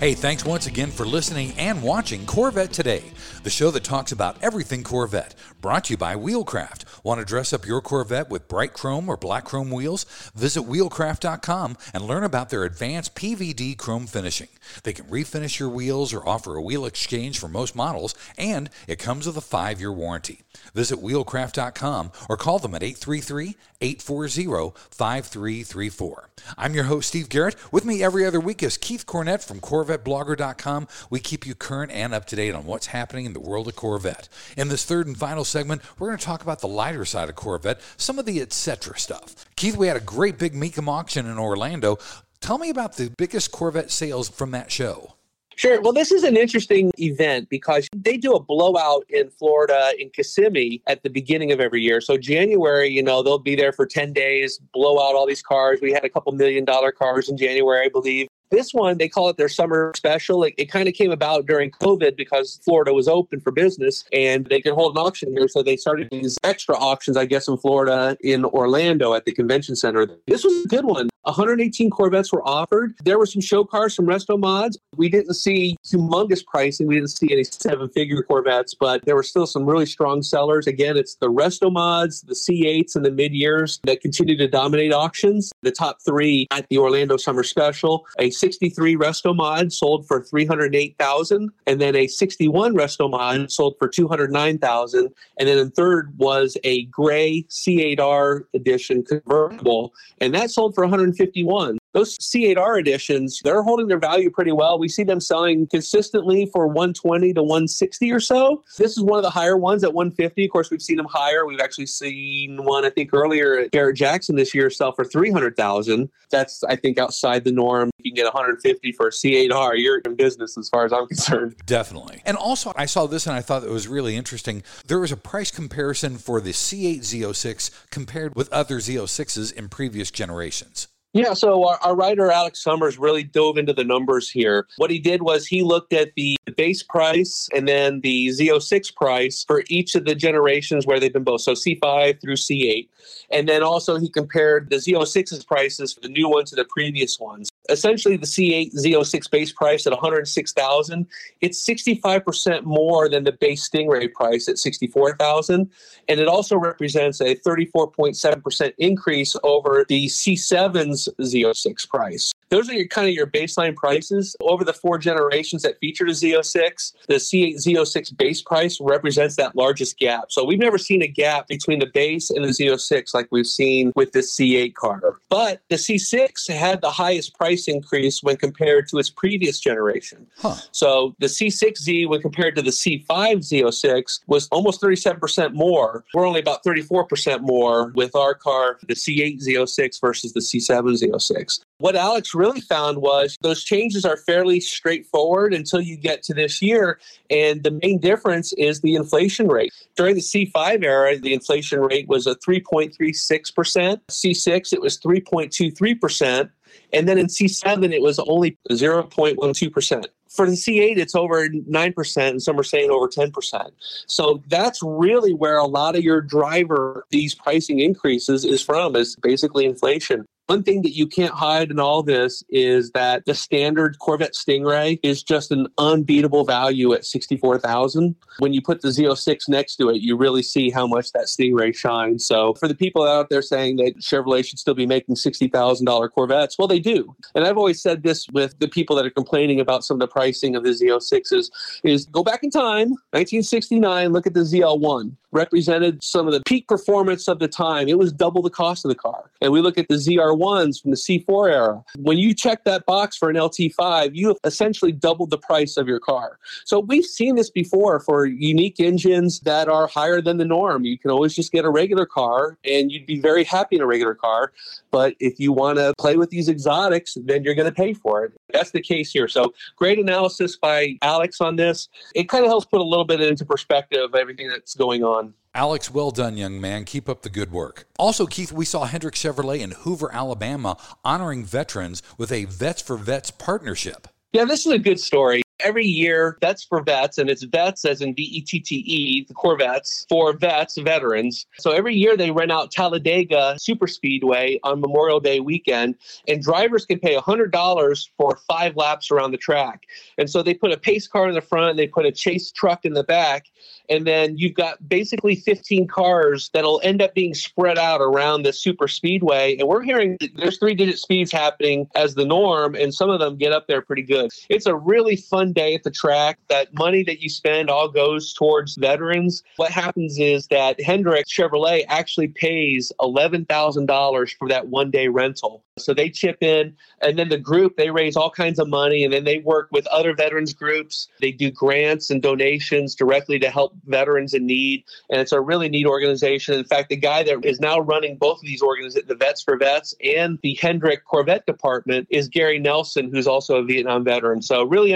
[0.00, 3.02] Hey, thanks once again for listening and watching Corvette Today,
[3.42, 5.34] the show that talks about everything Corvette.
[5.60, 6.77] Brought to you by Wheelcraft.
[7.02, 10.04] Want to dress up your Corvette with bright chrome or black chrome wheels?
[10.34, 14.48] Visit wheelcraft.com and learn about their advanced PVD chrome finishing.
[14.82, 18.98] They can refinish your wheels or offer a wheel exchange for most models, and it
[18.98, 20.40] comes with a five year warranty.
[20.74, 26.28] Visit wheelcraft.com or call them at 833 840 5334.
[26.56, 27.56] I'm your host, Steve Garrett.
[27.72, 30.88] With me every other week is Keith Cornett from CorvetteBlogger.com.
[31.10, 33.76] We keep you current and up to date on what's happening in the world of
[33.76, 34.28] Corvette.
[34.56, 37.34] In this third and final segment, we're going to talk about the lighter side of
[37.34, 38.98] Corvette, some of the etc.
[38.98, 39.44] stuff.
[39.56, 41.98] Keith, we had a great big Mecum auction in Orlando.
[42.40, 45.14] Tell me about the biggest Corvette sales from that show.
[45.56, 45.80] Sure.
[45.82, 50.80] Well, this is an interesting event because they do a blowout in Florida in Kissimmee
[50.86, 52.00] at the beginning of every year.
[52.00, 55.80] So January, you know, they'll be there for 10 days, blow out all these cars.
[55.82, 58.27] We had a couple million dollar cars in January, I believe.
[58.50, 60.44] This one, they call it their summer special.
[60.44, 64.46] It, it kind of came about during COVID because Florida was open for business and
[64.46, 65.48] they could hold an auction here.
[65.48, 69.76] So they started these extra auctions, I guess, in Florida, in Orlando at the convention
[69.76, 70.06] center.
[70.26, 71.08] This was a good one.
[71.28, 72.94] 118 Corvettes were offered.
[73.04, 74.78] There were some show cars, some resto mods.
[74.96, 76.86] We didn't see humongous pricing.
[76.86, 80.66] We didn't see any seven figure Corvettes, but there were still some really strong sellers.
[80.66, 84.92] Again, it's the resto mods, the C8s, and the mid years that continue to dominate
[84.92, 85.52] auctions.
[85.62, 91.50] The top three at the Orlando Summer Special a 63 resto mod sold for 308,000,
[91.66, 95.08] and then a 61 resto mod sold for 209,000.
[95.38, 100.86] And then in third was a gray C8R edition convertible, and that sold for
[101.18, 101.78] 151.
[101.98, 104.78] those C8R editions, they're holding their value pretty well.
[104.78, 108.62] We see them selling consistently for 120 to 160 or so.
[108.76, 110.44] This is one of the higher ones at 150.
[110.44, 111.46] Of course, we've seen them higher.
[111.46, 116.08] We've actually seen one, I think, earlier at Barrett-Jackson this year sell for 300,000.
[116.30, 117.90] That's, I think, outside the norm.
[117.98, 121.56] You can get 150 for a C8R, you're in business as far as I'm concerned.
[121.66, 122.22] Definitely.
[122.24, 124.62] And also, I saw this and I thought it was really interesting.
[124.86, 130.10] There was a price comparison for the C8 Z06 compared with other Z06s in previous
[130.10, 130.88] generations.
[131.14, 134.66] Yeah, so our, our, writer Alex Summers really dove into the numbers here.
[134.76, 139.42] What he did was he looked at the base price and then the Z06 price
[139.46, 142.88] for each of the generations where they've been both, so C5 through C8.
[143.30, 147.18] And then also he compared the Z06's prices for the new ones to the previous
[147.18, 151.06] ones essentially the C8 Z06 base price at 106,000,
[151.40, 155.70] it's 65% more than the base Stingray price at 64,000,
[156.08, 162.32] and it also represents a 34.7% increase over the C7's Z06 price.
[162.50, 166.12] Those are your kind of your baseline prices over the four generations that featured a
[166.12, 166.94] Z06.
[167.06, 170.30] The C8 Z06 base price represents that largest gap.
[170.30, 173.92] So we've never seen a gap between the base and the Z06 like we've seen
[173.96, 175.00] with the C8 car.
[175.28, 180.26] But the C6 had the highest price increase when compared to its previous generation.
[180.38, 180.56] Huh.
[180.72, 186.04] So the C6Z when compared to the C5 Z06 was almost 37% more.
[186.14, 191.60] We're only about 34% more with our car, the C8 Z06 versus the C7 Z06.
[191.80, 196.60] What Alex really found was those changes are fairly straightforward until you get to this
[196.60, 196.98] year.
[197.30, 199.72] And the main difference is the inflation rate.
[199.96, 204.00] During the C5 era, the inflation rate was a 3.36%.
[204.10, 206.50] C6, it was 3.23%.
[206.92, 210.06] And then in C7, it was only 0.12%.
[210.28, 213.70] For the C8, it's over 9%, and some are saying over 10%.
[214.06, 219.14] So that's really where a lot of your driver, these pricing increases, is from, is
[219.22, 220.26] basically inflation.
[220.48, 224.98] One thing that you can't hide in all this is that the standard Corvette Stingray
[225.02, 228.14] is just an unbeatable value at 64,000.
[228.38, 231.76] When you put the Z06 next to it, you really see how much that Stingray
[231.76, 232.24] shines.
[232.24, 236.58] So for the people out there saying that Chevrolet should still be making $60,000 Corvettes,
[236.58, 237.14] well, they do.
[237.34, 240.08] And I've always said this with the people that are complaining about some of the
[240.08, 241.50] pricing of the Z06s
[241.84, 246.66] is go back in time, 1969, look at the ZL1 represented some of the peak
[246.68, 247.88] performance of the time.
[247.88, 249.30] It was double the cost of the car.
[249.40, 251.84] And we look at the ZR1s from the C4 era.
[251.98, 255.86] When you check that box for an LT5, you have essentially doubled the price of
[255.86, 256.38] your car.
[256.64, 260.84] So we've seen this before for unique engines that are higher than the norm.
[260.84, 263.86] You can always just get a regular car and you'd be very happy in a
[263.86, 264.52] regular car.
[264.90, 268.24] But if you want to play with these exotics, then you're going to pay for
[268.24, 268.32] it.
[268.52, 269.28] That's the case here.
[269.28, 271.88] So great analysis by Alex on this.
[272.14, 275.27] It kind of helps put a little bit into perspective everything that's going on.
[275.58, 276.84] Alex, well done, young man.
[276.84, 277.84] Keep up the good work.
[277.98, 282.96] Also, Keith, we saw Hendrick Chevrolet in Hoover, Alabama, honoring veterans with a Vets for
[282.96, 284.06] Vets partnership.
[284.32, 288.00] Yeah, this is a good story every year that's for vets and it's vets as
[288.00, 291.46] in v-e-t-t-e the corvettes for vets veterans.
[291.58, 295.96] So every year they rent out talladega super speedway on memorial day weekend
[296.26, 299.84] and drivers can pay $100 for five laps around the track.
[300.16, 302.84] And so they put a pace car in the front they put a chase truck
[302.84, 303.46] in the back
[303.88, 308.52] and then you've got basically 15 cars that'll end up being spread out around the
[308.52, 309.56] super speedway.
[309.56, 313.36] And we're hearing there's three digit speeds happening as the norm and some of them
[313.36, 314.30] get up there pretty good.
[314.48, 316.38] It's a really fun day at the track.
[316.48, 319.42] That money that you spend all goes towards veterans.
[319.56, 325.64] What happens is that Hendrick Chevrolet actually pays $11,000 for that one day rental.
[325.78, 329.12] So they chip in, and then the group, they raise all kinds of money, and
[329.12, 331.08] then they work with other veterans groups.
[331.20, 334.84] They do grants and donations directly to help veterans in need.
[335.10, 336.58] And it's a really neat organization.
[336.58, 339.56] In fact, the guy that is now running both of these organizations, the Vets for
[339.56, 344.42] Vets and the Hendrick Corvette Department, is Gary Nelson, who's also a Vietnam veteran.
[344.42, 344.92] So really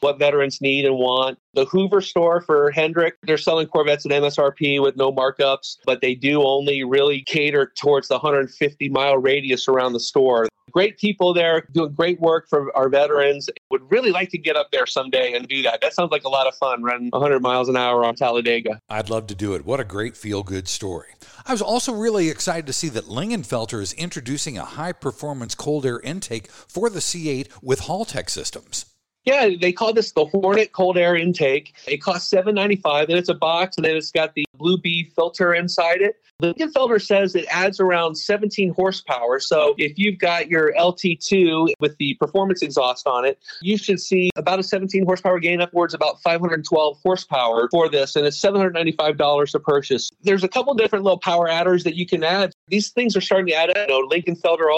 [0.00, 1.38] what veterans need and want.
[1.54, 6.14] The Hoover store for Hendrick, they're selling Corvettes at MSRP with no markups, but they
[6.14, 10.46] do only really cater towards the 150 mile radius around the store.
[10.70, 13.48] Great people there doing great work for our veterans.
[13.70, 15.80] Would really like to get up there someday and do that.
[15.80, 18.80] That sounds like a lot of fun running 100 miles an hour on Talladega.
[18.88, 19.64] I'd love to do it.
[19.64, 21.08] What a great feel good story.
[21.46, 25.86] I was also really excited to see that Lingenfelter is introducing a high performance cold
[25.86, 28.84] air intake for the C8 with Haltech systems.
[29.24, 31.74] Yeah, they call this the Hornet cold air intake.
[31.86, 34.78] It costs seven ninety five, and it's a box, and then it's got the Blue
[34.78, 36.16] Bee filter inside it.
[36.40, 39.40] The Lingenfelter says it adds around 17 horsepower.
[39.40, 44.30] So if you've got your LT2 with the performance exhaust on it, you should see
[44.36, 49.60] about a 17 horsepower gain upwards about 512 horsepower for this, and it's $795 to
[49.60, 50.10] purchase.
[50.22, 52.52] There's a couple different little power adders that you can add.
[52.68, 53.88] These things are starting to add up.
[53.88, 54.08] You know,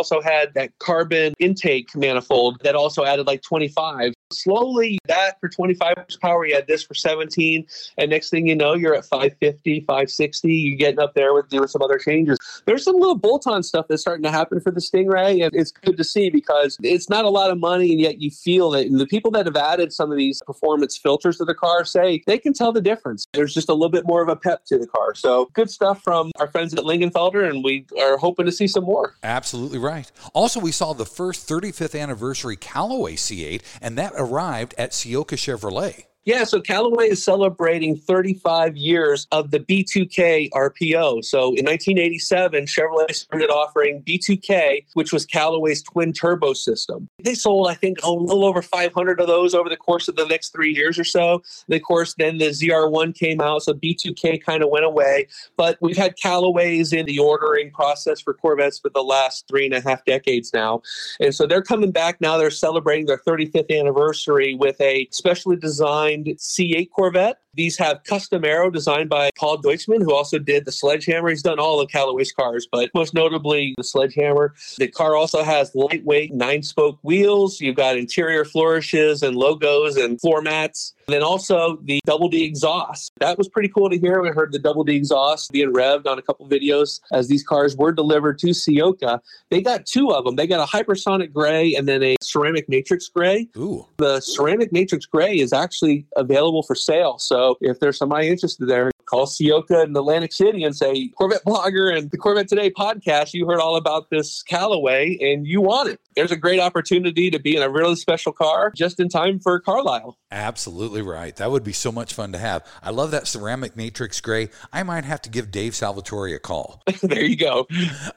[0.01, 4.15] also had that carbon intake manifold that also added like 25.
[4.33, 7.67] Slowly, that for 25 horsepower, you had this for 17.
[7.99, 10.53] And next thing you know, you're at 550, 560.
[10.53, 12.37] You're getting up there with doing some other changes.
[12.67, 15.45] There's some little bolt on stuff that's starting to happen for the Stingray.
[15.45, 17.93] And it's good to see because it's not a lot of money.
[17.93, 18.89] And yet you feel it.
[18.89, 22.23] And the people that have added some of these performance filters to the car say
[22.27, 23.27] they can tell the difference.
[23.33, 25.15] There's just a little bit more of a pep to the car.
[25.15, 27.49] So good stuff from our friends at Lingenfelter.
[27.49, 29.15] And we are hoping to see some more.
[29.23, 30.11] Absolutely right.
[30.35, 36.10] Also, we saw the first 35th anniversary Callaway C8, and that arrived at Ciocca Chevrolet.
[36.27, 41.25] Yeah, so Callaway is celebrating 35 years of the B2K RPO.
[41.25, 47.09] So in 1987, Chevrolet started offering B2K, which was Callaway's twin turbo system.
[47.25, 50.27] They sold, I think, a little over 500 of those over the course of the
[50.27, 51.43] next three years or so.
[51.67, 55.27] And of course, then the ZR1 came out, so B2K kind of went away.
[55.57, 59.75] But we've had Callaways in the ordering process for Corvettes for the last three and
[59.75, 60.83] a half decades now.
[61.19, 62.37] And so they're coming back now.
[62.37, 67.39] They're celebrating their 35th anniversary with a specially designed C8 Corvette.
[67.55, 71.31] These have custom aero designed by Paul Deutschman, who also did the Sledgehammer.
[71.31, 74.55] He's done all of Callaway's cars, but most notably the Sledgehammer.
[74.79, 77.61] The car also has lightweight nine spoke wheels.
[77.61, 80.95] You've got interior flourishes and logos and floor mats.
[81.09, 83.11] And then also the double D exhaust.
[83.19, 84.23] That was pretty cool to hear.
[84.23, 87.77] We heard the double D exhaust being revved on a couple videos as these cars
[87.77, 89.21] were delivered to Ciocca.
[89.51, 90.37] They got two of them.
[90.37, 93.49] They got a hypersonic gray and then a ceramic matrix gray.
[93.57, 93.87] Ooh.
[93.97, 97.19] The ceramic matrix gray is actually available for sale.
[97.19, 101.97] So if there's somebody interested there, call Ciocca in Atlantic City and say, Corvette Blogger
[101.97, 106.01] and the Corvette Today podcast, you heard all about this Callaway and you want it.
[106.15, 109.59] There's a great opportunity to be in a really special car just in time for
[109.59, 110.17] Carlisle.
[110.31, 111.35] Absolutely right.
[111.37, 112.65] That would be so much fun to have.
[112.83, 114.51] I love that ceramic matrix gray.
[114.73, 116.83] I might have to give Dave Salvatore a call.
[117.03, 117.67] there you go.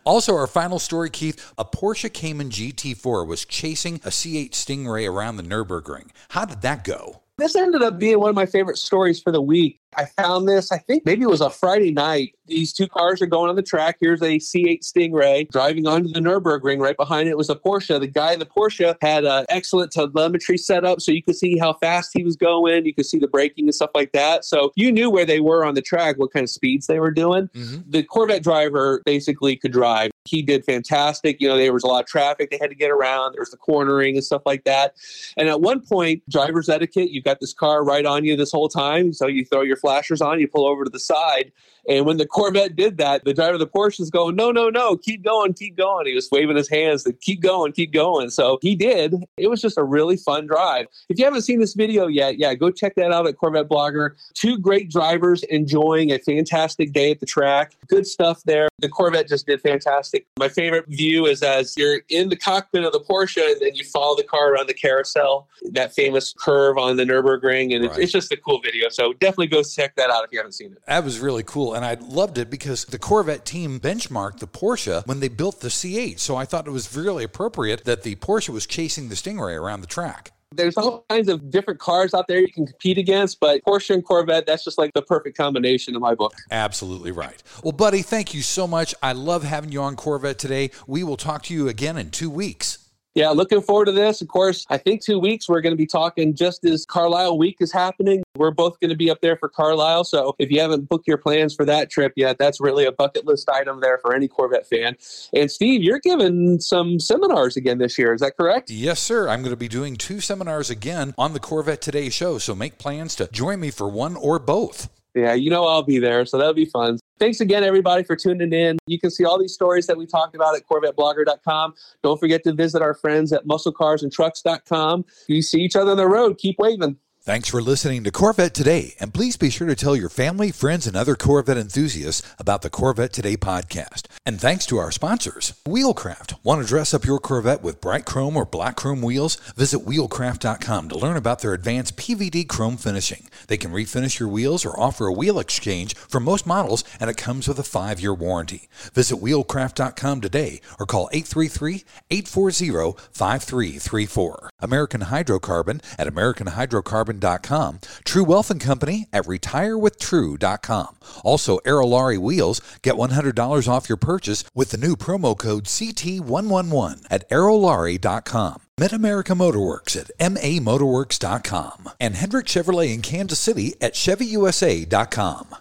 [0.03, 5.37] Also, our final story, Keith a Porsche Cayman GT4 was chasing a C8 Stingray around
[5.37, 6.09] the Nürburgring.
[6.29, 7.22] How did that go?
[7.37, 9.79] This ended up being one of my favorite stories for the week.
[9.97, 12.35] I found this, I think maybe it was a Friday night.
[12.45, 13.97] These two cars are going on the track.
[14.01, 16.79] Here's a C8 Stingray driving onto the Nürburgring.
[16.79, 17.99] Right behind it was a Porsche.
[17.99, 21.73] The guy in the Porsche had an excellent telemetry setup so you could see how
[21.73, 22.85] fast he was going.
[22.85, 24.43] You could see the braking and stuff like that.
[24.43, 27.11] So you knew where they were on the track, what kind of speeds they were
[27.11, 27.47] doing.
[27.49, 27.89] Mm-hmm.
[27.89, 30.11] The Corvette driver basically could drive.
[30.25, 31.39] He did fantastic.
[31.39, 33.33] You know, there was a lot of traffic they had to get around.
[33.33, 34.95] There was the cornering and stuff like that.
[35.37, 38.69] And at one point, driver's etiquette, you've got this car right on you this whole
[38.69, 39.13] time.
[39.13, 41.51] So you throw your flashers on, you pull over to the side.
[41.87, 44.69] And when the Corvette did that, the driver of the Porsche is going, no, no,
[44.69, 46.05] no, keep going, keep going.
[46.05, 48.29] He was waving his hands to keep going, keep going.
[48.29, 49.15] So he did.
[49.37, 50.87] It was just a really fun drive.
[51.09, 54.11] If you haven't seen this video yet, yeah, go check that out at Corvette Blogger.
[54.33, 57.73] Two great drivers enjoying a fantastic day at the track.
[57.87, 58.69] Good stuff there.
[58.79, 60.25] The Corvette just did fantastic.
[60.39, 63.83] My favorite view is as you're in the cockpit of the Porsche and then you
[63.83, 67.75] follow the car around the carousel, that famous curve on the Nürburgring.
[67.75, 67.91] And right.
[67.91, 68.89] it's, it's just a cool video.
[68.89, 70.79] So definitely go check that out if you haven't seen it.
[70.87, 71.72] That was really cool.
[71.73, 75.69] And I loved it because the Corvette team benchmarked the Porsche when they built the
[75.69, 76.19] C8.
[76.19, 79.81] So I thought it was really appropriate that the Porsche was chasing the Stingray around
[79.81, 80.31] the track.
[80.55, 84.05] There's all kinds of different cars out there you can compete against, but Porsche and
[84.05, 86.35] Corvette, that's just like the perfect combination in my book.
[86.51, 87.41] Absolutely right.
[87.63, 88.93] Well, buddy, thank you so much.
[89.01, 90.69] I love having you on Corvette today.
[90.85, 92.82] We will talk to you again in two weeks.
[93.15, 94.21] Yeah, looking forward to this.
[94.21, 97.57] Of course, I think two weeks we're going to be talking just as Carlisle Week
[97.59, 98.23] is happening.
[98.35, 100.05] We're both going to be up there for Carlisle.
[100.05, 103.27] So if you haven't booked your plans for that trip yet, that's really a bucket
[103.27, 104.97] list item there for any Corvette fan.
[105.31, 108.15] And Steve, you're giving some seminars again this year.
[108.15, 108.71] Is that correct?
[108.71, 109.29] Yes, sir.
[109.29, 112.39] I'm going to be doing two seminars again on the Corvette Today show.
[112.39, 114.89] So make plans to join me for one or both.
[115.13, 116.97] Yeah, you know I'll be there, so that'll be fun.
[117.19, 118.77] Thanks again, everybody, for tuning in.
[118.87, 121.73] You can see all these stories that we talked about at CorvetteBlogger.com.
[122.01, 125.05] Don't forget to visit our friends at MuscleCarsAndTrucks.com.
[125.27, 126.37] You see each other on the road.
[126.37, 126.97] Keep waving.
[127.25, 130.85] Thanks for listening to Corvette Today, and please be sure to tell your family, friends,
[130.85, 134.07] and other Corvette enthusiasts about the Corvette Today podcast.
[134.25, 136.33] And thanks to our sponsors, Wheelcraft.
[136.43, 139.37] Want to dress up your Corvette with bright chrome or black chrome wheels?
[139.55, 143.29] Visit wheelcraft.com to learn about their advanced PVD chrome finishing.
[143.47, 147.15] They can refinish your wheels or offer a wheel exchange for most models, and it
[147.15, 148.67] comes with a five year warranty.
[148.93, 154.49] Visit wheelcraft.com today or call 833 840 5334.
[154.59, 160.95] American Hydrocarbon at American Hydrocarbon carbon.com, True Wealth and Company at retirewithtrue.com.
[161.23, 167.29] Also, Aerolarri Wheels, get $100 off your purchase with the new promo code CT111 at
[167.29, 168.61] aerolarri.com.
[168.79, 175.55] MidAmerica Motorworks at mamotorworks.com and Hendrick Chevrolet in Kansas City at chevyusa.com.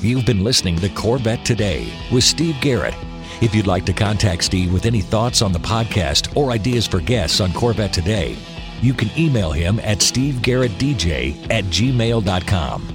[0.00, 2.94] You've been listening to Corvette Today with Steve Garrett.
[3.40, 7.00] If you'd like to contact Steve with any thoughts on the podcast or ideas for
[7.00, 8.36] guests on Corvette Today,
[8.80, 12.94] you can email him at stevegarrettdj at gmail.com.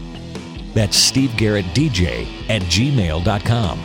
[0.73, 3.79] That's stevegarrettdj at gmail.com.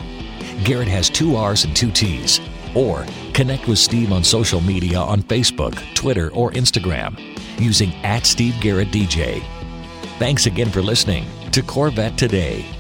[0.65, 2.41] Garrett has two R's and two T's.
[2.75, 7.19] Or connect with Steve on social media on Facebook, Twitter, or Instagram
[7.61, 9.43] using at Steve Garrett DJ.
[10.19, 12.78] Thanks again for listening to Corvette Today.